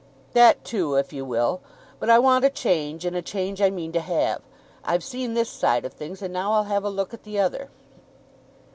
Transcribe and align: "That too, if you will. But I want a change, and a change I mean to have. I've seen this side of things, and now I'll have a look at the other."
"That 0.33 0.63
too, 0.65 0.95
if 0.95 1.13
you 1.13 1.23
will. 1.23 1.61
But 1.99 2.09
I 2.09 2.17
want 2.17 2.43
a 2.43 2.49
change, 2.49 3.05
and 3.05 3.15
a 3.15 3.21
change 3.21 3.61
I 3.61 3.69
mean 3.69 3.91
to 3.91 3.99
have. 3.99 4.41
I've 4.83 5.03
seen 5.03 5.35
this 5.35 5.51
side 5.51 5.85
of 5.85 5.93
things, 5.93 6.23
and 6.23 6.33
now 6.33 6.53
I'll 6.53 6.63
have 6.63 6.83
a 6.83 6.89
look 6.89 7.13
at 7.13 7.21
the 7.21 7.37
other." 7.37 7.69